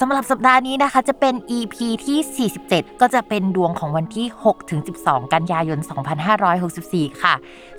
[0.00, 5.78] สำหรับสัปดาห์นี้นะคะจะเป็น EP ที่ 47 ก็จะเป็นดวงของวันที่ 6 ถึง 12 กันยายน
[6.50, 7.34] 2564 ค่ะ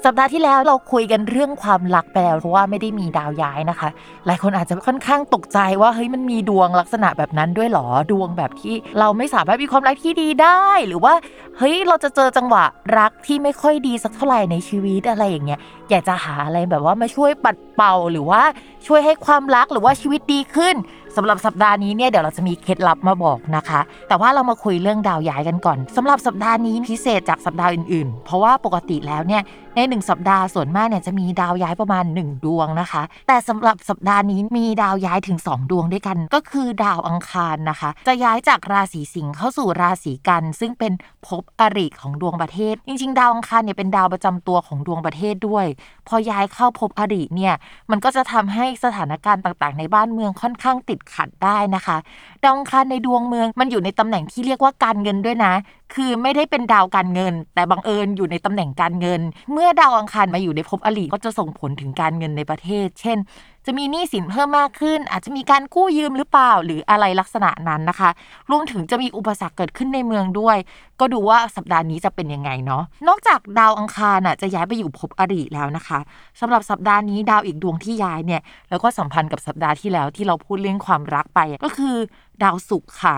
[0.05, 3.89] สัปดาห์ที่แล้วเราคุยกันเรื่องความรักไปแล้วเพราะว่าไม่ได้มีดาวย้ายนะคะ
[4.25, 11.13] หลายคนอาจจะค่อนข้างตกใจว่าเฮ้ยมันมีดวงลักษณะแบบนั้นด้วยหรอดวงแบบที่เราไม่สามารถมีความรักที่ดีได้ หรือว่า
[11.57, 12.63] เฮ้ยเราจะเจอจังหวะ
[12.97, 18.41] รักที่ไม่ค่อยดีสักเท่าไหร่ในชีวิตอะไรอย่างเงี้ยอยากจะหาอะไรแบบว่ามาช่วยปัดเป่าหรือว่า
[18.87, 20.75] ช่วยให้ความรักหรือว่าชีวิตดีขึ้น
[21.15, 29.41] สำหรับสัปดาห์นี้เนี่ยเดี๋ยวเราจะมีเคล็ดลับมาบอกนะคะ แต่ว่าเรามาคุยเรื่องดาวย้ายกันก่อนสำหรับสัปดาห์นี้พิเศษจากสัปดาห์อื่นๆ เพราะว่าปกติแล้วเนี่ย
[29.75, 40.93] ในหนึ่งสัปดาห์ส่วนมากเนี่ยจะมีดาวย้ายประมาณ 1 ดวงนะคะ แต่สำหรับสัปดาห์นี้มีดาวย้ายถึง 2 ดวงด้วยกัน ก็คือดาวอังคารนะคะ จะย้ายจากราศีสิงห์เข้าสู่ราศีกัน ซึ่งเป็น
[41.25, 45.65] ภพอริของดวงประเทศ จริง ๆ ดาวอังคารเนี่ยเป็นดาวประจำตัวของดวงประเทศด้วย
[46.07, 47.53] พอย้ายเข้าภพอริเนี่ย
[47.91, 51.97] มันก็จะทำให้สถานการณ์ต่างๆ ในบ้านเมืองค่อนข้างติดขัดได้นะคะ
[52.43, 55.53] ดาวอังคารในดวงเมืองมันอยู่ในตำแหน่งที่เรียกว่าการเงินด้วยนะ
[55.93, 59.21] คือไม่ได้เป็นดาวการเงิน แต่บังเอิญอยู่ในตำแหน่งการเงิน
[59.51, 63.17] เมื่อดาวอังคารมาอยู่ในภพอริก็จะส่งผลถึงการเงินในประเทศ เช่น
[63.65, 68.09] จะมีหนี้สินเพิ่มมากขึ้น อาจจะมีการกู้ยืมหรือเปล่าหรืออะไรลักษณะนั้นนะคะ
[68.51, 70.57] รวมถึงจะมีอุปสรรคเกิดขึ้นในเมืองด้วย
[70.99, 75.99] ก็ดูว่าสัปดาห์นี้จะเป็นยังไงเนาะนอกจากดาวอังคารน่ะจะย้ายไปอยู่ภพอริแล้วนะคะ
[76.39, 81.95] สำหรับสัปดาห์นี้ดาวอีกดวงที่ย้ายเนี่ยแล้วก็สัมพันธ์กับสัปดาห์ที่แล้วที่เราพูดเรื่องความรักไปก็คือ
[82.43, 83.15] ดาวศุกร์ค่ะ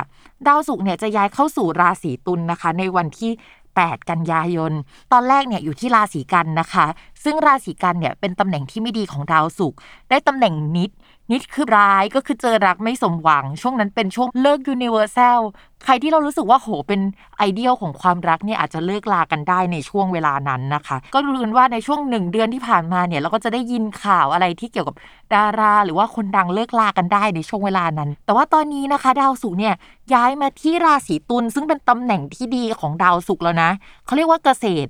[0.47, 3.31] ดาวศุกร์เนี่ยจะย้ายเข้าสู่ราศีตุลนะคะ ในวันที่
[3.83, 4.73] 8 กันยายน
[5.13, 6.85] ตอนแรกเนี่ยอยู่ที่ราศีกันย์นะคะ
[7.23, 10.89] ซึ่งราศีกันย์เนี่ยเป็นตำแหน่งที่ไม่ดีของดาวศุกร์ได้ตำแหน่งนิจ
[11.31, 15.39] นิจคือร้ายก็คือเจอรักไม่สมหวัง ช่วงนั้นเป็นช่วงเลิก universal
[15.85, 17.01] ใครที่เรารู้สึกว่าโหเป็น
[17.37, 24.95] ideal ของความรักเนี่ยอาจจะเลิกลากันได้ในช่วงเวลานั้นนะคะ ก็รู้กันว่าในช่วงหนึ่งเดือนที่ผ่านมาเนี่ยเราก็จะได้ยินข่าวอะไรที่เกี่ยวกับ
[25.33, 29.75] ดารา หรือว่าคนดังเลิกลากันได้ในช่วงเวลานั้น แต่ว่าตอนนี้นะคะ ดาวศุกร์เนี่ย
[30.13, 33.69] ย้ายมาที่ราศีตุลซึ่งเป็นตำแหน่งที่ดีของดาวศุกร์แล้วนะ
[34.05, 34.89] เขาเรียกว่าเกษตร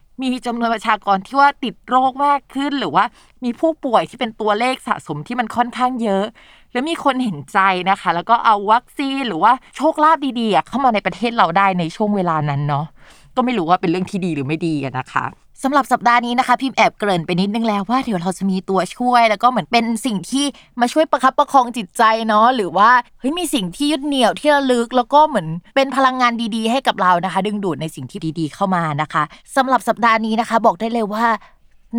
[0.21, 3.05] มีจำนวนประชากรที่ว่าติดโรคมากขึ้น หรือว่า
[3.43, 6.25] มีผู้ป่วยที่เป็นตัวเลขสะสมที่มันค่อนข้างเยอะ
[6.71, 12.85] แล้วมีคนเห็นใจนะคะ แล้วก็เอาวัคซีนหรือว่าโชคลาภดีๆเข้ามาในประเทศเราได้ในช่วงเวลานั้นเนาะ
[13.35, 15.25] ก็ไม่รู้ว่าเป็นเรื่องที่ดีหรือไม่ดีนะคะ
[15.63, 20.45] สำหรับสัปดาห์นี้นะคะพิมพ์แอบเกริ่นไปนิดนึงแล้วว่าเดี๋ยวเราจะมีตัวช่วย แล้วก็เหมือนเป็นสิ่งที่
[20.81, 22.89] มาช่วยประคับประคองจิตใจเนาะหรือว่า
[23.19, 29.23] เฮ้ยมีสิ่งที่ยึดเหนี่ยวที่ระลึก แล้วก็เหมือนเป็นพลังงานดีๆ ให้กับเรานะคะ ดึงดูดในสิ่งที่ดีๆเข้ามานะคะ
[29.55, 31.25] สำหรับสัปดาห์นี้นะคะ บอกได้เลยว่า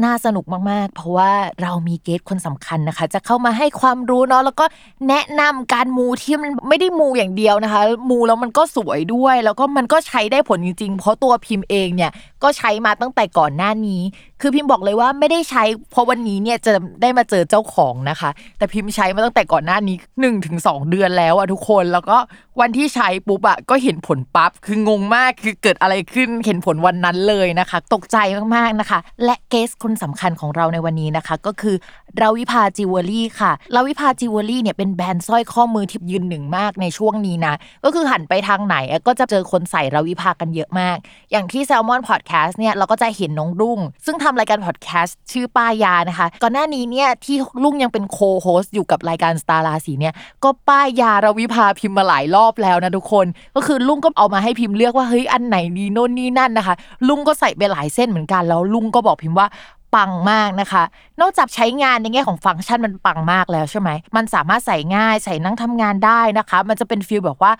[0.05, 4.65] น่าสนุกมาก ๆ เพราะว่าเรามีเกสคนสำคัญนะคะ จะเข้ามาให้ความรู้เนาะแล้วก็
[5.09, 12.11] แนะนำการมูที่มันไม่ได้มูอย่างเดียวนะคะ มูแล้วมันก็สวยด้วย แล้วก็มันก็ใช้ได้ผลจริง ๆ เพราะตัวพิมพ์เองเนี่ย
[12.43, 14.03] ก็ใช้มาตั้งแต่ก่อนหน้านี้
[14.43, 16.73] คือพิมพ์บอกเลยว่าไม่ได้ใช้เพราะวันนี้เนี่ยจะ
[17.03, 22.17] ได้มาเจอเจ้าของนะคะ แต่พิมพ์ใช้มาตั้งแต่ก่อนหน้านี้1 ถึงสองเดือนแล้วอะทุกคนแล้วก็
[22.61, 28.17] วันที่ใช้ปุ๊บอะก็เห็นผลปั๊บคืองงมากคือเกิดอะไรขึ้นเห็นผลวันนั้นเลยนะคะ ตกใจ
[28.57, 31.77] มากๆนะคะ และ guest คนสำคัญของเราในวันนี้นะคะ ก็คือ
[32.21, 37.55] ราวิภาจิวเวลรี่ค่ะราวิภาจิวเวลรี่เนี่ยเป็นแบรนด์สร้อยข้อมือที่ยืนหนึ่งมากในช่วงนี้นะ
[37.85, 40.97] ก็คือหันไปทางไหนก็จะเจอคนใส่ราวิภากันเยอะมาก
[41.33, 50.15] อย่างที่แซลมอนพอดแคสต์เนี่ยเราก็จะเห็นน้องรุ่ง ซึ่งทำรายการพอดแคสต์ชื่อป้ายยานะคะ ก่อนหน้านี้เนี่ยที่รุ่งยังเป็น co-host อยู่กับรายการสตาร์ราศีเนี่ย
[50.45, 53.27] ก็ป้ายยาราวิภาพิมพ์มาหลายรอบแล้วนะทุกคน
[53.57, 56.75] ก็คือรุ่งก็เอามาให้พิมพ์เลือกว่าเฮ้ยอันไหนดีโน่นนี่นั่นนะคะ
[57.09, 59.47] รุ่งก็ใส่ไปหลายเส้นเหมือนกันแล้วรุ่งก็บอกพิมพ์ว่า
[59.95, 60.83] ปังมากนะคะ
[61.21, 67.53] นอกจากใช้งานในแง่ของฟังก์ชันมันปังมากแล้วใช่ไหม มันสามารถใส่ง่ายใส่นั่งทำงานได้นะคะ มันจะเป็น feel แบบว่า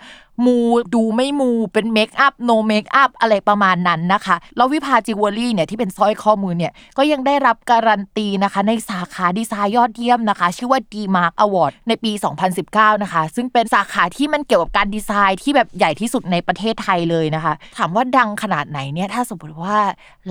[0.45, 0.57] มู
[0.95, 12.11] ดูไม่มูเป็น makeup no makeup อะไรประมาณนั้นนะคะ รวิภาจิวเวลรี่เนี่ยที่เป็นสร้อยข้อมือเนี่ย ก็ยังได้รับการันตีนะคะ ในสาขาดีไซน์ยอดเยี่ยมนะคะ ชื่อว่า DEmark Award ในปี
[12.57, 19.77] 2019 นะคะ ซึ่งเป็นสาขาที่มันเกี่ยวกับการดีไซน์ที่แบบใหญ่ที่สุดในประเทศไทยเลยนะคะ ถามว่าดังขนาดไหนเนี่ยถ้าสมมติว่า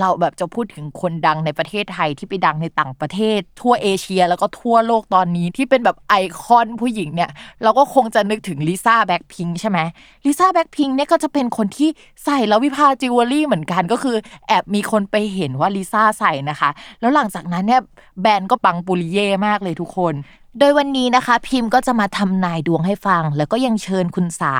[0.01, 7.31] เราแบบจะพูดถึงคนดังในประเทศไทยที่ไปดังในต่างประเทศ ทั่วเอเชียแล้วก็ทั่วโลกตอนนี้ที่เป็นแบบไอคอนผู้หญิงเนี่ย
[7.63, 9.79] เราก็คงจะนึกถึงลิซ่าแบ็คพิงใช่ไหม
[10.27, 11.89] ลิซ่าแบ็คพิงเนี่ยก็จะเป็นคนที่
[12.25, 14.17] ใส่รวิภาจิวเวลรี่เหมือนกันก็คือ
[14.49, 17.81] แอบมีคนไปเห็นว่าลิซ่าใส่นะคะ แล้วหลังจากนั้นเนี่ย
[18.21, 20.15] แบรนด์ก็ปังปุริเย่มากเลยทุกคน
[20.59, 24.55] โดยวันนี้นะคะพิมพ์ก็จะมาทำนายดวงให้ฟัง แล้วก็ยังเชิญคุณสา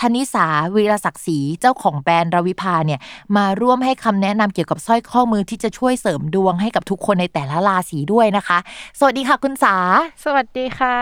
[0.00, 3.00] ธนิสาวีรศักดิ์ศรีเจ้าของแบรนด์รวิภาเนี่ย
[3.36, 8.58] มาร่วมให้คำแนะนำเกี่ยวกับสร้อยข้อมือที่จะช่วยเสริมดวงให้กับทุกคนในแต่ละราศีด้วยนะคะ
[8.98, 9.76] สวัสดีค่ะคุณสา
[10.24, 10.98] สวัสดีค่ะ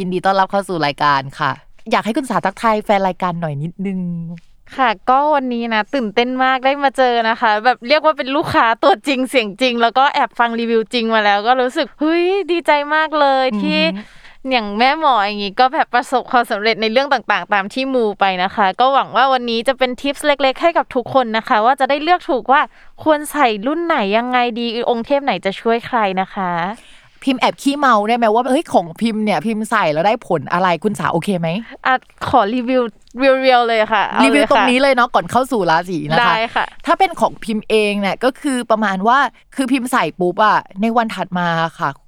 [0.00, 1.50] ยินดีต้อนรับเข้าสู่รายการค่ะ
[1.90, 4.00] อยากให้คุณสาทักทายแฟนรายการหน่อยนิดนึง
[4.76, 13.80] ค่ะ ก็วันนี้นะตื่นเต้นมากได้มาเจอนะคะ แบบเรียกว่าเป็นลูกค้าตัวจริงเสียงจริง แล้วก็แอบฟังรีวิวจริงมาแล้ว ก็รู้สึกเฮ้ยดีใจมากเลยที่
[14.50, 22.60] อย่างแม่หมออย่างงี้ก็แบบประสบความสำเร็จในเรื่องต่างๆ ตามที่มูไปนะคะ ก็หวังว่าวันนี้จะเป็นทิปส์เล็ก ๆ ให้กับทุกคนนะคะ ว่าจะได้เลือกถูกว่า
[23.02, 26.50] ควรใส่รุ่นไหนยังไงดีองค์เทพไหนจะช่วยใครนะคะ
[27.24, 31.48] พิมพ์แอบขี้เมาได้ไหมว่าเฮ้ยของพิมพ์เนี่ยพิมพ์ใส่แล้วได้ผลอะไรคุณสาโอเคไหม
[31.86, 31.94] อะ
[32.28, 32.82] ขอรีวิว
[33.16, 39.18] เรียวๆเลยค่ะเอารีวิวเลยตรงค่ะนี้เลยเนาะก่อนเข้าสู่ราศีนะคะได้ค่ะ ถ้าเป็นของพิมพ์เองเนี่ยก็คือประมาณว่า
[39.56, 42.07] คือพิมพ์ใส่ปุ๊บอะในวันถัดมาค่ะแ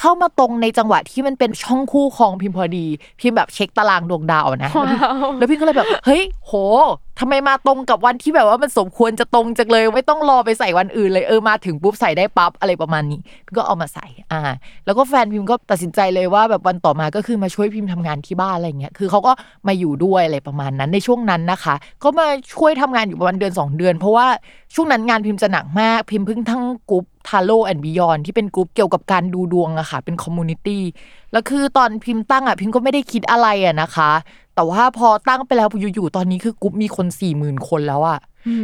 [0.00, 2.86] เข้ามาตรงในจังหวะที่มันเป็นช่องคู่ครองพิมพ์พอดี
[3.20, 6.52] พิมพ์แบบเช็คตารางดวงดาวนะว้าวแล้วพี่ก็เลยแบบ เฮ้ย โห
[7.20, 14.40] ทำไมมาตรงกับวันที่แบบว่ามันสมควรจะตรงจังเลย ไม่ต้องรอไปใส่วันอื่นเลยเออมาถึงปุ๊บใส่ได้ปั๊บอะไรประมาณนี้พี่ก็เอามาใส่อ่า
[14.86, 19.32] แล้วก็แฟนพิมก็ตัดสินใจเลยว่าแบบวันต่อมาก็คือมาช่วยพิมพ์ทำงานที่บ้านอะไรเงี้ยคือเขาก็
[19.66, 24.26] มาอยู่ด้วยอะไรประมาณนั้นในช่วงนั้นนะคะก็มาช่วยทำงานอยู่ประมาณเดือน 2 เดือน เพราะว่า
[24.74, 30.82] ช่วงนั้นงานพิมพ์จะหนักมากพิมพ์เพิ่งทั้งกรุ๊ป Tarot and Beyond ที่เป็นกรุ๊ปเกี่ยวกับการดูดวงอะค่ะ เป็น community
[31.32, 34.10] แล้วคือตอนพิมพ์ตั้งอะพิมพ์ก็ไม่ได้คิดอะไรอะนะคะ
[34.58, 38.18] แต่ว่าพอตั้งไปแล้วอยู่ๆตอนนี้คือกรุ๊ปมีคนสี่หมื่นคนแล้วอะ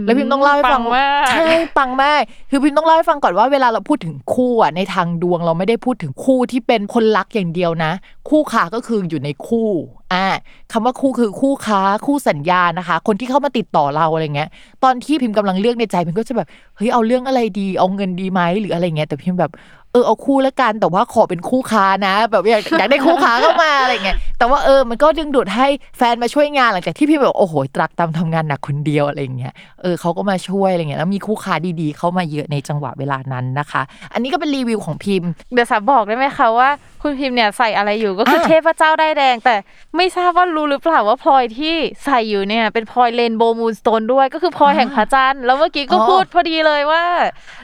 [0.06, 7.93] แล้วพิมพ์ต้องเล่าให้ฟังปังมากใช่ปังมากคือพิมพ์ต้องเล่าให้ฟังก่อนว่าเวลาเราพูดถึงคู่อะในทางดวงเราไม่ได้พูดถึงคู่ที่เป็นคนรักอย่างเดียวนะ
[8.31, 9.69] คู่ค้าก็คืออยู่ในคู่
[10.12, 10.26] อ่า
[10.73, 14.49] คำว่าคู่คือคู่ค้าคู่สัญญานะคะ คนที่เข้ามาติดต่อเราอะไรเงี้ย
[14.85, 19.52] ตอนที่พิมพ์กำลังเลือกในใจพิมพ์ก็จะแบบเฮ้ยเอาเรื่องอะไรดี เอาเงินดีไหมหรืออะไรเงี้ยแต่พิมพ์แบบ
[19.95, 33.83] เออเอาคู่ละกันแต่ว่าขอเป็นคู่ค้านะ แบบอยากอยากได้คู่ค้าเข้ามาอะไรเงี้ยแต่ว่าเออมันก็ดึงดูดให้แฟนมาช่วยงานหลังจากที่พี่แบบโอ้โหตรักตามทำงานหนักคนเดียวอะไรเงี้ยเออเขาก็มาช่วยอะไรเงี้ยแล้วมีคู่ค้าดีๆ เข้ามาเยอะในจังหวะเวลานั้นนะคะ
[34.13, 36.69] อันนี้ก็เป็นรีวิวของพิมพ์เดี๋ยวสาบอกได้ไหมคะว่า
[37.04, 39.56] คุณพิมพ์เนี่ยใส่อะไรอยู่ก็คืออะเทพเจ้าด้ายแดง แต่
[39.96, 47.04] ไม่ทราบว่ารู้หรือเปล่าว่าพลอยที่ใส่อยู่เนี่ย เป็นพลอย rainbow moonstone ด้วยก็คือพลอยแห่งพระจันทร์แล้วเมื่อกี้ก็อ๋อพูดพอดีเลยว่า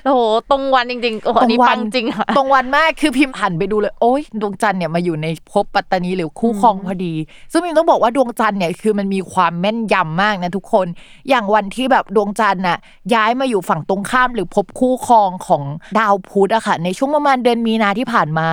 [0.05, 0.21] โอ้โห
[0.51, 7.15] ตรงวันจริงๆโอ้โหอันนี้ปังจริงค่ะตรงวันมากคือพิมพ์หันไปดูเลยโอ๊ยดวงจันทร์เนี่ยมาอยู่ในภพปัตตานีหรือคู่ครองพอดี
[7.53, 10.87] ซึ่งพิมต้องบอกว่าดวงจันทร์เนี่ยคือมันมีความแม่นยำมากนะทุกคน
[11.29, 12.79] อย่างวันที่แบบดวงจันทร์น่ะ
[13.15, 15.63] ย้ายมาอยู่ฝั่งตรงข้ามหรือภพคู่ครองของ
[15.99, 18.49] ดาวพุธอะค่ะในช่วงประมาณเดือนมีนาที่ผ่านมา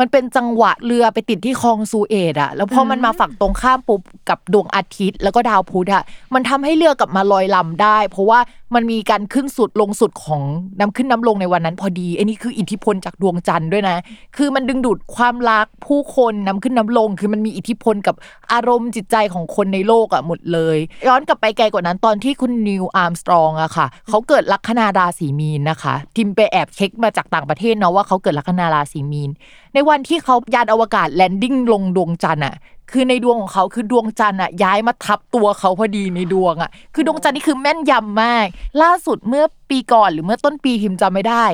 [0.00, 6.02] มันเป็นจังหวะเรือไปติดที่คลองซูเอตอะแล้วพอมันมาฝั่งตรงข้ามปุ๊บกับดวงอาทิตย์ แล้วก็ดาวพุธอะ
[6.34, 8.40] มันทำให้เรือกลับมาลอยลำได้ เพราะว่า
[8.74, 10.42] มันมีการขึ้นสุดลงสุดของ
[10.78, 13.96] น้ำขึ้นน้ำลงในวันนั้น พอดีอันนี้คืออิทธิพลจากดวงจันทร์ด้วยนะ
[14.36, 18.14] คือมันดึงดูดความรักผู้คนน้ำขึ้นน้ำลง คือมันมีอิทธิพลกับ
[18.52, 29.30] อารมณ์จิตใจของคนในโลกอะหมดเลย ย้อนกลับไปไกลกว่านั้นตอนที่คุณนีลอาร์มสตรองอะค่ะเขาเกิดลัคนาราศีมีนนะคะพิมไปแอบเช็คมาจากต่างประเทศเนาะว่าเขาเกิดลัคนาราศีมีน
[29.74, 32.54] ในวันที่เขายานอวกาศ landing ลงดวงจันทร์อะ
[32.90, 38.46] คือในดวงของเขาคือดวงจันทร์อะย้ายมาทับตัวเขาพอดีในดวงอะคือดวงจันทร์นี่คือแม่นยำมาก
[38.82, 41.44] ล่าสุดเมื่อ ปีก่อนหรือเมื่อต้นปีพิมจำไม่ได้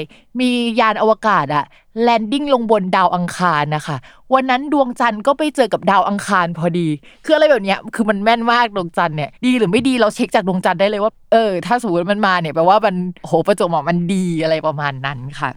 [0.41, 1.67] มียานอวกาศอะ
[2.03, 3.97] landing ลงบนดาวอังคารนะคะ
[4.35, 6.89] วันนั้นดวงจันทร์ก็ไปเจอกับดาวอังคารพอดี
[7.25, 12.95] คืออะไรแบบเนี้ยคือมันแม่นมากดวงจันทร์เนี่ยดีหรือไม่ดีเราเช็คจากดวงจันทร์ได้เลยว่าเออถ้าสมมติมันมาเนี่ยแปลว่ามัน
[13.27, 15.51] โหประจวบเหมาะมันดีอะไรประมาณนั้นค่ะ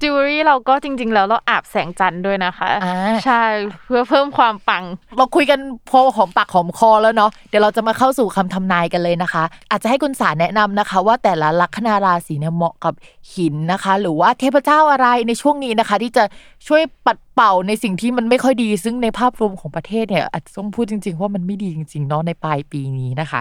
[0.00, 3.42] จิวเวลรี่เราก็จริง ๆ แล้วเราอาบแสงจันทร์ด้วยนะคะอ่าใช่
[3.86, 4.84] เพื่อเพิ่มความปัง
[5.16, 5.58] เราคุยกัน
[5.90, 12.94] พอหอมปากหอมคอแล้วเนาะเดี๋ยวเราจะมาเข้าสู่คำทำนายกันเลยนะคะ อาจจะให้คุณสารแนะนำนะคะ ว่าแต่ละลัคนาราศีเนี่ยเหมาะกับ
[13.32, 16.24] หินนะคะ หรือว่าเทพเจ้าอะไรในช่วงนี้นะคะ ที่จะ
[16.66, 23.40] ช่วยปัดเป่าในสิ่งที่มันไม่ค่อยดี ซึ่งในภาพรวมของประเทศเนี่ยอาจจะต้องพูดจริง ๆ ว่ามันไม่ดีจริงๆเนาะในปลายปีนี้นะคะ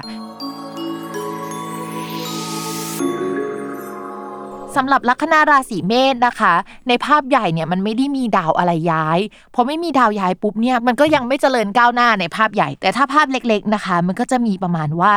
[4.77, 6.53] สำหรับลัคนาราศีเมษนะคะ
[6.87, 9.19] ในภาพใหญ่เนี่ยมันไม่ได้มีดาวอะไรย้าย
[9.55, 15.11] พอไม่มีดาวย้ายปุ๊บเนี่ยมันก็ยังไม่เจริญก้าวหน้าในภาพใหญ่ แต่ถ้าภาพเล็กๆนะคะ มันก็จะมีประมาณว่า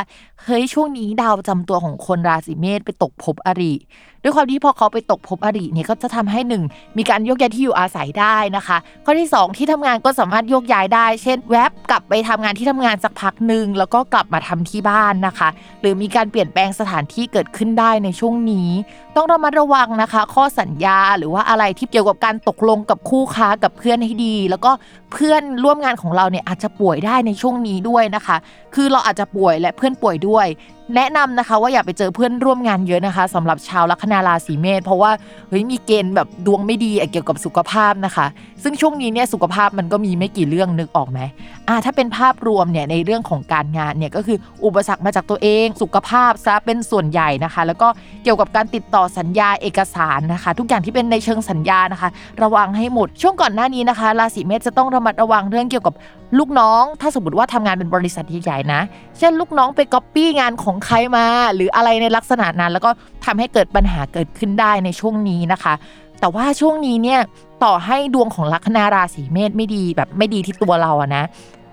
[0.45, 3.75] เฮ้ยช่วงนี้ดาวประจำตัวของคนราศีเมษไปตกภพอริ
[4.23, 6.63] ด้วยความที่พอเขาไปตกภพอริเนี่ยก็จะทำให้หนึ่ง
[6.99, 15.49] มีการโยกย้ายที่อยู่อาศัยได้นะคะข้อที่สองที่ทำงานก็สามารถโยกย้ายได้ เช่น แวบกลับไปทำงานที่ทำงานสักพักหนึ่งแล้วก็กลับมาทำที่บ้านนะคะ
[15.81, 18.69] หรือมีการเปลี่ยนแปลงสถานที่เกิดขึ้นได้ในช่วงนี้
[19.17, 24.71] ต้องระมัดระวังนะคะ ข้อสัญญาหรือว่าอะไรที่เกี่ยวกับการตกลงกับคู่ค้ากับเพื่อนให้ดี แล้วก็
[25.12, 28.37] เพื่อนร่วมงานของเราเนี่ยอาจจะป่วยได้ในช่วงนี้ด้วยนะคะ
[28.75, 30.47] คือเราอาจจะป่วยและเพื่อนป่วยด้วย
[30.95, 35.11] แนะนำนะคะว่าอย่าไปเจอเพื่อนร่วมงานเยอะนะคะสำหรับชาวลัคนาราศีเมษเพราะว่า
[35.49, 38.26] เฮ้ยมีเกณฑ์แบบดวงไม่ดีเกี่ยวกับสุขภาพนะคะ
[38.62, 41.21] ซึ่งช่วงนี้เนี่ยสุขภาพมันก็มีไม่กี่เรื่องนึกออกไหม
[41.69, 47.88] อ่าถ้าเป็นภาพรวมเนี่ยในเรื่องของการงานเนี่ยก็คืออุปสรรคมาจากตัวเองสุขภาพซะเป็นส่วนใหญ่นะคะ แล้วก็
[48.25, 52.11] เกี่ยวกับการติดต่อสัญญาเอกสารนะคะ ทุกอย่างที่เป็นในเชิงสัญญานะคะ
[52.43, 55.95] ระวังให้หมดช่วงก่อนหน้านี้นะคะ ราศีเมษจะต้องระมัดระวังเรื่องเกี่ยวกับ
[56.38, 58.81] ลูกน้องถ้าสมมติว่าทำงานเป็นบริษัทใหญ่ๆนะ
[59.19, 62.90] เช่นลูกน้องไปก๊อปปี้งานของใครมา หรืออะไรในลักษณะนั้น แล้วก็
[63.25, 65.75] ทำให้เกิดปัญหาเกิดขึ้นได้ในช่วงนี้นะคะ
[66.21, 67.21] แต่ว่าช่วงนี้เนี่ย
[67.64, 71.25] ต่อให้ดวงของลัคนาราศีเมษไม่ดีแบบไม่ดีที่ตัวเราอะนะ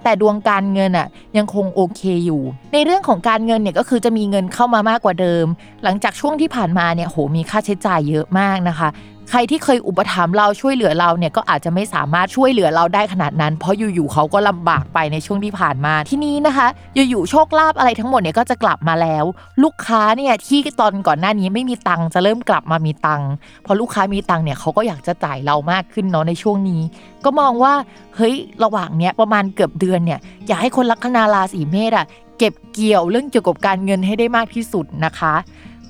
[0.03, 2.41] แต่ดวงการเงินอะยังคงโอเคอยู่
[2.73, 5.45] ในเรื่องของการเงินเนี่ยก็คือจะมีเงินเข้ามามากกว่าเดิม
[5.83, 8.89] หลังจากช่วงที่ผ่านมาเนี่ยโหมีค่าใช้จ่ายเยอะมากนะคะ
[9.29, 16.67] ใครที่เคยอุปถัมภ์เราช่วยเหลือเราเนี่ยก็อาจจะไม่สามารถช่วยเหลือเราได้ขนาดนั้น เพราะอยู่ๆเขาก็ลำบากไปในช่วงที่ผ่านมาที่นี้นะคะ
[17.09, 19.25] อยู่ๆโชคลาภอะไรทั้งหมดเนี่ยก็จะกลับมาแล้ว
[19.63, 23.29] ลูกค้าเนี่ยที่ตอนก่อนหน้านี้ไม่มีตังค์จะเริ่มกลับมามีตังค์
[23.65, 26.81] พอลูกค้ามีตังค์เนี่ยเขาก็อยากจะจ่ายเรามากขึ้นเนาะในช่วงนี้
[27.25, 27.73] ก็มองว่า
[28.15, 32.05] เฮ้ยระหว่างเนี้ยประมาณเกือบเดือนเนี่ยอยากให้คนลัคนาราศีเมษอะ
[32.39, 35.35] เก็บเกี่ยวเรื่องเกี่ยวกับการเงินให้ได้มากที่สุดนะคะ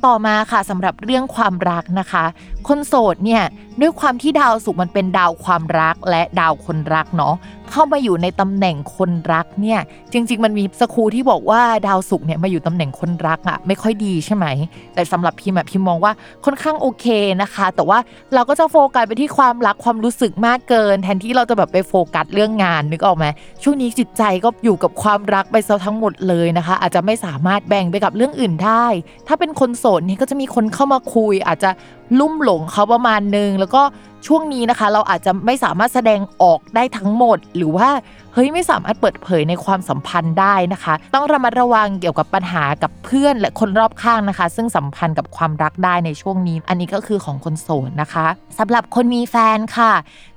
[0.06, 2.26] ต่อมาค่ะสำหรับเรื่องความรักนะคะ
[2.68, 3.44] คนโสดเนี่ย
[3.82, 7.36] ด้วยความที่ดาวศุกร์มันเป็นดาวความรักและดาวคนรักเนาะ
[7.72, 9.80] เข้ามาอยู่ในตำแหน่งคนรักเนี่ย
[10.14, 14.46] จริง ๆ มันมีสครูที่บอกว่าดาวศุกร์เนี่ยมาอยู่ตำแหน่งคนรักอะไม่ค่อยดีใช่ไหม
[14.94, 16.14] แต่สำหรับพิมอะพิมมองว่า
[16.46, 17.06] ค่อนข้างโอเค
[17.42, 18.00] นะคะ แต่ว่า
[18.34, 23.26] เราก็จะโฟกัสไปที่ความรักความรู้สึกมากเกิน แทนที่เราจะแบบไปโฟกัสเรื่องงานนึกออกไหม
[23.64, 28.86] ช่วงนี้จิตใจก็อยู่กับความรักไปซะทั้งหมดเลยนะคะ อาจจะไม่สามารถแบ่งไปกับเรื่องอื่นได้
[29.28, 31.70] ถ้าเป็นคนโสดเนี่ยก็จะมีคนเข้ามาคุย อาจจะ
[32.20, 33.82] ลุ่มหลงเขาประมาณนึง แล้วก็
[34.28, 37.90] ช่วงนี้นะคะ เราอาจจะไม่สามารถแสดงออกได้ทั้งหมด หรือว่า
[38.34, 48.26] เฮ้ยไม่สามารถเปิดเผยในความสัมพันธ์ได้นะคะ ต้องระมัดระวังเกี่ยวกับปัญหากับเพื่อนและคนรอบข้างนะคะ ซึ่งสัมพันธ์กับความรักได้ในช่วงนี้ อันนี้ก็คือของคนโสดนะคะ
[48.60, 49.92] สำหรับคนมีแฟนค่ะ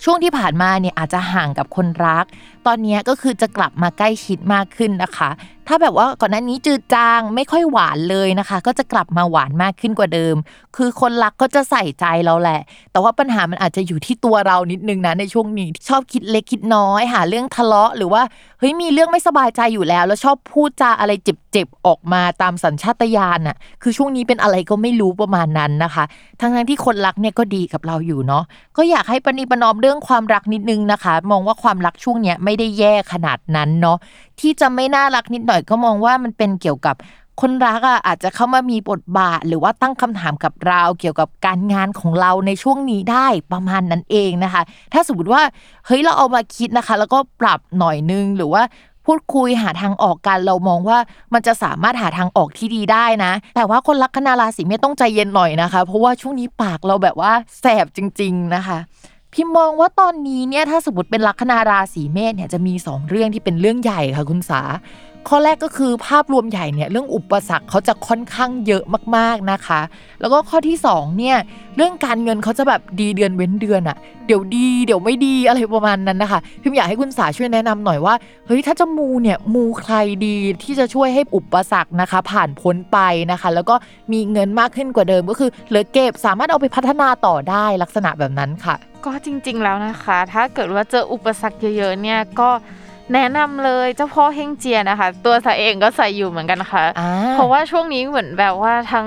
[0.04, 2.25] ช่วงที่ผ่านมาเนี่ยอาจจะห่างกับคนรัก
[2.66, 5.30] ตอนนี้ก็คือจะกลับมาใกล้ชิดมากขึ้นนะคะ
[5.68, 10.37] ถ้าแบบว่าก่อนหน้านี้จืดจางไม่ค่อยหวานเลยนะคะ ก็จะกลับมาหวานมากขึ้นกว่าเดิม
[10.76, 12.61] คือคนรักก็จะใส่ใจเราแหละ
[12.92, 18.23] แต่ว่าปัญหามันอาจจะอยู่ที่ตัวเรานิดนึงนะในช่วงนี้ ชอบคิดเล็กคิดน้อย หาเรื่องทะเลาะหรือว่า
[18.59, 26.05] เฮ้ยมีเรื่องไม่สบายใจอยู่แล้ว แล้วชอบพูดจาอะไรเจ็บๆออกมาตามสัญชาตญาณน่ะคือช่วงนี้เป็นอะไรก็ไม่รู้ประมาณนั้นนะคะ
[26.41, 28.45] ทั้งทั้งๆที่คนรักเนี่ยก็ดีกับเราอยู่เนาะ
[28.77, 33.99] ก็อยากให้ปณิประนอมเรื่องความรักนิดนึงนะคะ มองว่าความรักช่วงเนี้ยไม่ได้แย่ขนาดนั้นเนาะ
[34.41, 36.97] ที่จะไม่น่ารักนิดหน่อยก็มองว่ามันเป็นเกี่ยวกับ
[37.40, 44.62] คนรักอะอาจจะเข้ามามีบทบาท หรือว่าตั้งคำถามกับเราเกี่ยวกับการงานของเราในช่วงนี้ได้ประมาณนั้นเองนะคะ
[44.93, 45.43] ถ้าสมมติว่า
[45.87, 48.62] เฮ้ยเราเอามาคิดนะคะ แล้วก็ปรับหน่อยนึงหรือว่า
[49.07, 50.99] พูดคุยหาทางออกกันเรามองว่า
[51.35, 58.78] มันจะสามารถหาทางออกที่ดีได้นะ แต่ว่าคนลักคนาราศีเมษต้องใจเย็นหน่อยนะคะ เพราะว่าช่วงนี้ปากเราแบบว่าแสบจริง ๆนะคะ
[59.33, 64.61] พิมมองว่าตอนนี้เนี่ยถ้าสมมติเป็นลัคนาราศีเมษเนี่ยจะมี 2 เรื่องที่เป็นเรื่องใหญ่ค่ะคุณสา
[65.28, 68.85] ข้อแรกก็คือภาพรวมใหญ่เนี่ยเรื่องอุปสรรคเขาจะค่อนข้างเยอะ
[69.16, 69.80] มากๆนะคะ
[70.21, 71.37] แล้วก็ข้อที่2เนี่ย
[71.76, 78.14] เรื่องการเงินเขาจะแบบดีเดือนเว้นเดือนอะเดี๋ยวดีเดี๋ยวไม่ดีอะไรประมาณนั้นนะคะพิมอยากให้คุณสาช่วยแนะนำหน่อยว่า
[78.47, 79.95] เฮ้ยถ้าจะมูเนี่ยมูใคร
[80.26, 82.99] ดีที่จะช่วยให้อุปสรรคนะคะ ผ่านพ้นไป
[83.33, 83.75] นะคะ แล้วก็
[84.12, 92.50] มีเงินมากขึ้นกว่าเดิมก็คือเหลือเก็บสามารถเอาไปพัฒนาต่อได้ลักษณะแบบนั้นค่ะ ก็จริง ๆแล้วนะคะ ถ้าเกิดว่าเจออุปสรรคเยอะๆเนี่ยก็
[93.15, 99.07] แนะนำเลยเจ้าพ่อเฮงเจียนะคะ ตัวสายเองก็ใส่อยู่เหมือนกันค่ะอ่าเพราะว่าช่วงนี้เหมือนแบบว่าทั้ง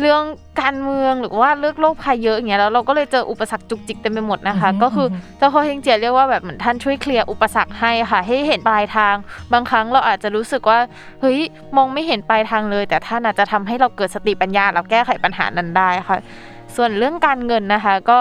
[0.00, 0.22] เรื่อง
[0.62, 9.14] การเมืองหรือว่าเรื่องโรคภัยเยอะอย่างเงี้ยแล้วเราก็เลยเจออุปสรรคจุกจิกเต็มไปหมดนะคะอือฮึก็คือออฮึเจ้าพ่อเฮงเจียเรียกว่าแบบเหมือนท่านช่วยเคลียร์อุปสรรคให้ค่ะ ให้เห็นปลายทาง
[9.52, 10.78] บางครั้งเราอาจจะรู้สึกว่า
[11.20, 11.38] เฮ้ย
[11.76, 16.18] มองไม่เห็นปลายทางเลย แต่ท่านอาจจะทำให้เราเกิดสติปัญญาเราแก้ไขปัญหานั้นได้ค่ะ
[16.76, 18.18] ส่วนเรื่องการเงินนะคะ ก็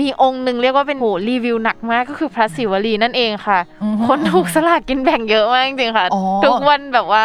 [0.00, 7.24] มีองค์หนึ่งเรียกว่าเป็นโหรีวิวหนักมากก็คือพระศิวลีนั่นเองค่ะอือฮึคนถูกสลากกินแบ่งเยอะมากจริงๆค่ะอ๋อทุกวันแบบว่า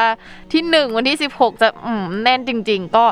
[0.51, 3.05] ที่หนึ่งวันที่สิบหกจะอืมแน่นจริง ๆ ก็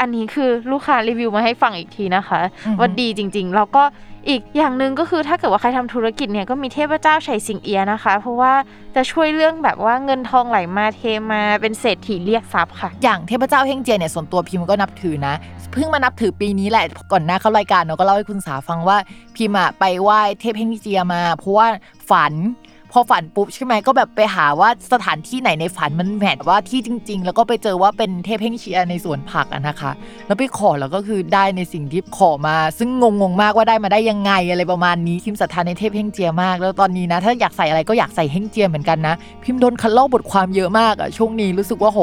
[0.00, 3.82] อันนี้คือลูกค้ารีวิวมาให้ฟังอีกทีนะคะอือฮึว่าดีจริง ๆ แล้วก็
[4.28, 8.52] อีกอย่างหนึ่งก็คือถ้าเกิดว่าใครทำธุรกิจเนี่ยก็มีเทพเจ้าไฉสิงเอียนะคะ เพราะว่า
[8.96, 15.34] จะช่วยเรื่องแบบว่าเงินทองไหลมาเทมาเป็นเศรษฐีเรียกทรัพย์ค่ะ อย่างเทพเจ้าเฮงเจียเนี่ยส่วนตัวพิมก็นับถือนะ
[15.72, 18.96] เพิ่งมานับถือปีนี้แหละก่อนหน้าเข้ารายการเนาะก็เล่าให้คุณสาฟังว่า
[19.36, 21.66] พิมอะไปไหว้เทพเฮงเจียมาเพราะว่า
[22.10, 22.32] ฝัน
[22.92, 29.90] พอฝันปุ๊บใช่ไหมก็แบบไปหาว่าสถานที่ไหนในฝันมันแมทว่าที่จริง ๆ แล้วก็ไปเจอว่าเป็นเทพเฮงเจียในสวนผักอะนะคะ
[30.26, 42.00] แล้วไปขอแล้วก็คือได้ในสิ่งที่ขอมา ซึ่งงงๆมากว่าได้มาได้ยังไงอะไรประมาณนี้พิมศรัทธาในเทพเฮงเจียมาก แล้วตอนนี้นะ ถ้าอยากใส่อะไรก็อยากใส่เฮงเจียเหมือนกันนะ พิมโดนคัดลอกบทความเยอะมากอะช่วงนี้รู้สึกว่าโห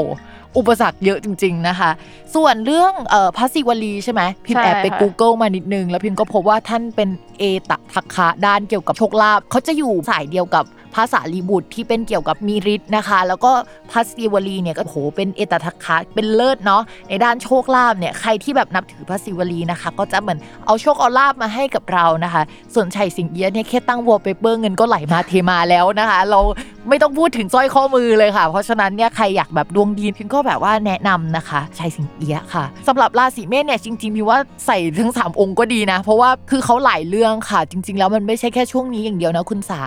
[0.58, 1.90] อุปสรรคเยอะจริง ๆนะคะ
[2.34, 10.64] ส่วนเรื่องเอ่อพระศิวลีใช่ไหมพิมใช่แอบไปค่ะ Google มานิดนึง แล้วพิมก็พบว่าท่านเป็นเอตทัคคะด้านเกี่ยวกับโชคลาภเขาจะอยู่สายเดียวกับ
[10.94, 13.52] ภาษาลีบุตรที่เป็นเกี่ยวกับมีฤทธิ์นะคะ แล้วก็
[13.90, 22.42] พัสิวลีเนี่ยก็โหเป็นเอตทัคคะเป็นเลิศเนาะในด้านโชคลาภเนี่ยใครที่แบบนับถือพัสิวลีนะคะ ก็จะเหมือนเอาโชคเอาลาภมาให้กับเรานะคะ
[22.74, 26.40] ส่วนชัยสิงเอียเนี่ยแค่ตั้งวอลเปเปอร์เงินก็ไหลมาเทมาแล้วนะคะ เรา
[26.88, 39.80] ไม่ต้องพูดถึงสร้อยข้อมือเลยค่ะ เพราะฉะนั้นเนี่ยใครอยากแบบดวงดีพิมก็แบบว่าแนะนำนะคะชายสิงเอียะค่ะสำหรับราศีเมษเนี่ยจริงๆพิมว่าใส่ทั้งสามองค์ก็ดีนะ เพราะว่าคือเขาหลายเรื่องค่ะ จริง ๆ แล้วมันไม่ใช่แค่ช่วงนี้อย่างเดียวนะคุณสา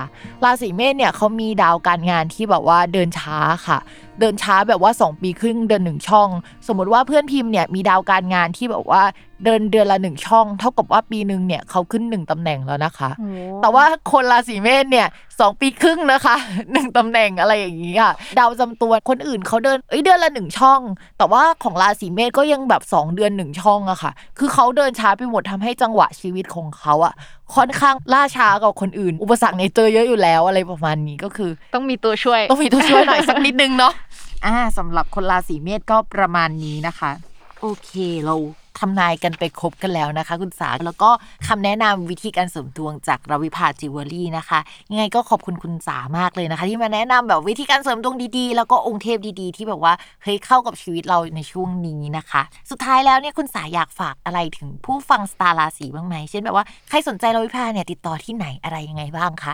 [0.43, 3.37] ราศีเมษเนี่ยเขามีดาวการงานที่แบบว่าเดินช้า
[3.67, 3.77] ค่ะ
[4.21, 6.29] เดินช้าแบบว่า 2 ปีครึ่งเดินหนึ่งช่อง
[6.67, 9.03] สมมติว่าเพื่อนพิมพ์เนี่ยมีดาวการงานที่แบบว่า
[9.45, 13.27] เดินเดือนละหนึ่งช่อง เท่ากับว่าปีหนึ่งเนี่ยเขาขึ้นหนึ่งตำแหน่งแล้วนะคะโอ้
[13.61, 15.07] แต่ว่าคนราศีเมษเนี่ย
[15.39, 16.35] สองปีครึ่งนะคะ
[16.73, 20.81] หนึ่งตำแหน่งอะไรอย่างนี้ค่ะดาวประจำตัวคนอื่นเขาเดินเอ้ยเดือนละหนึ่งช่อง
[21.17, 27.13] แต่ว่าของราศีเมษก็ยังแบบสองเดือนหนึ่งช่องอะค่ะ คือเขาเดินช้าไปหมดทำให้จังหวะชีวิตของเขาอะ
[27.55, 33.93] ค่อนข้างล่าช้ากว่าคนอื่น อุปสรรคในยเจอเยอะอยู่แล้วอะไรประมาณนี้ก็คือ ต้องมีตัวช่วย ต้องมีตัวช่วยหน่อยสักนิดนึงเนาะ
[34.45, 37.11] อ่าสำหรับคนราศีเมษก็ประมาณนี้นะคะ
[37.59, 37.91] โอเค
[38.25, 38.35] เรา
[38.79, 41.09] ทำนายกันไปครบกันแล้วนะคะ คุณสาแล้วก็
[41.47, 44.59] คำแนะนำวิธีการเสริมดวงจากรวิภาจิวเวลรี่นะคะ
[44.91, 59.53] ยังไงก็ขอบคุณคุณสามากเลยนะคะ ที่มาแนะนำแบบวิธีการเสริมดวงดีๆ แล้วก็องค์เทพดีๆ ที่แบบว่าเฮ้ยเข้ากับชีวิตเราในช่วงนี้นะคะ สุดท้ายแล้วเนี่ยคุณสาอยากฝากอะไรถึงผู้ฟังสตาร์ราศีบ้างไหมเช่นแบบว่าใครสนใจรวิภาเนี่ยติดต่อที่ไหนอะไรยังไงบ้างคะ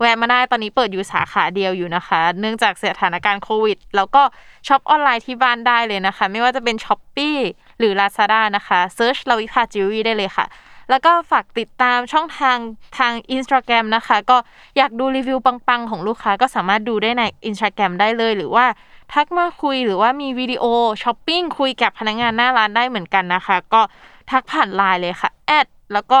[0.00, 4.22] แวะมาได้ตอนนี้เปิดอยู่สาขาเดียวอยู่นะคะ เนื่องจากสถานการณ์โควิด แล้วก็
[4.68, 7.36] shop ออนไลน์ที่บ้านได้เลยนะคะ ไม่ว่าจะเป็น Shopee
[7.78, 10.46] หรือ Lazada นะคะ search รวิภาจิววี่ได้เลยค่ะ
[10.90, 12.58] แล้วก็ฝากติดตามช่องทาง
[12.98, 14.36] ทาง Instagram นะคะ ก็
[14.76, 18.66] อยากดูรีวิวปัง ๆ ของลูกค้าก็สามารถดูได้ใน Instagram ได้เลย หรือว่า
[19.12, 20.64] ทักมาคุยหรือว่ามีวิดีโอ
[21.02, 23.82] ช้อปปิ้งคุยกับพนักงานหน้าร้านได้เหมือนกันนะคะ ก็
[24.30, 26.20] ทักผ่านไลน์เลยค่ะ add แล้วก็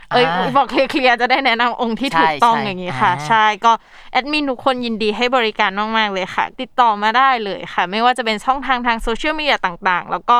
[0.11, 3.71] เอ้ยอ่าบอกเคลียร์ๆจะได้แนะนำองค์ที่ถูกต้องใช่อย่างนี้ค่ะอ่าใช่ก็
[4.11, 10.37] แอดมินทุกคนยินดีให้บริการมากๆเลยค่ะ ติดต่อมาได้เลยค่ะ ไม่ว่าจะเป็นช่องทางทางโซเชียลมีเดียต่างๆ แล้วก็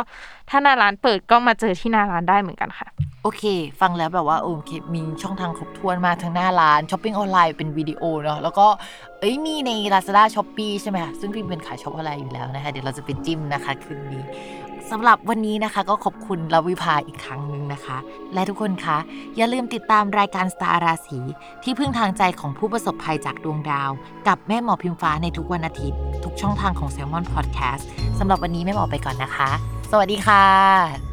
[0.50, 2.88] ถ้าหน้าร้านเปิดก็มาเจอที่หน้าร้านได้เหมือนกันค่ะ
[3.24, 3.44] โอเค
[3.82, 8.68] ฟังแล้วแบบว่าโอเคมีช่องทางครบถ้วนมากทั้งหน้าร้านช้อปปิ้งออนไลน์เป็นวิดีโอเนาะแล้วก็
[9.20, 14.24] เอ้ยมีใน Lazada s h o p e e ใช่ไหมคะซึ่งพิมเป็นสาย shop ออนไลน์อยู่แล้วนะคะ เดี๋ยวเราจะไปจิ้มนะคะคืนนี้
[14.92, 17.98] สำหรับวันนี้นะคะก็ขอบคุณรวิภาอีกครั้งหนึ่งนะคะ
[18.34, 18.98] และทุกคนคะ
[19.38, 21.20] อย่าลืมติดตามรายการสตาร์ราศี
[21.64, 23.90] ที่พึ่งทางใจของผู้ประสบภัยจากดวงดาว
[24.28, 27.84] กับแม่หมอพิมฟ้าในทุกวันอาทิตย์ ทุกช่องทางของ Salmon Podcast
[28.20, 29.50] สำหรับวันนี้แม่หมอไปก่อนนะคะ
[29.92, 31.11] สวัสดีค่ะ